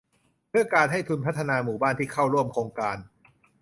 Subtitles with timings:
[0.49, 2.97] เพื่อการให้ทุนพัฒนาหมู่บ้านที่เข้าร่วมโครงการ